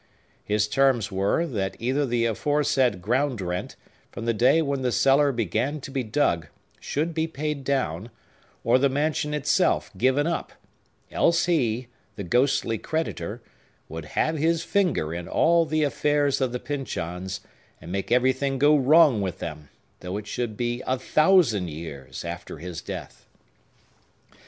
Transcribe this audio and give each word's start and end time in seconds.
His 0.43 0.67
terms 0.67 1.11
were, 1.11 1.45
that 1.45 1.75
either 1.77 2.07
the 2.07 2.25
aforesaid 2.25 3.03
ground 3.03 3.39
rent, 3.39 3.75
from 4.11 4.25
the 4.25 4.33
day 4.33 4.59
when 4.59 4.81
the 4.81 4.91
cellar 4.91 5.31
began 5.31 5.79
to 5.79 5.91
be 5.91 6.01
dug, 6.01 6.47
should 6.79 7.13
be 7.13 7.27
paid 7.27 7.63
down, 7.63 8.09
or 8.63 8.79
the 8.79 8.89
mansion 8.89 9.35
itself 9.35 9.91
given 9.95 10.25
up; 10.25 10.53
else 11.11 11.45
he, 11.45 11.85
the 12.15 12.23
ghostly 12.23 12.79
creditor, 12.79 13.43
would 13.87 14.05
have 14.17 14.37
his 14.39 14.63
finger 14.63 15.13
in 15.13 15.27
all 15.27 15.67
the 15.67 15.83
affairs 15.83 16.41
of 16.41 16.51
the 16.51 16.59
Pyncheons, 16.59 17.41
and 17.79 17.91
make 17.91 18.11
everything 18.11 18.57
go 18.57 18.75
wrong 18.75 19.21
with 19.21 19.37
them, 19.37 19.69
though 19.99 20.17
it 20.17 20.25
should 20.25 20.57
be 20.57 20.81
a 20.87 20.97
thousand 20.97 21.67
years 21.67 22.25
after 22.25 22.57
his 22.57 22.81
death. 22.81 23.27